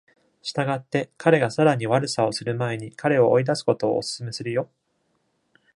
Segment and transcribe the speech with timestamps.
[0.41, 4.67] したがって、彼がさらに悪さをする前に彼を追い出すことをお勧めするよ。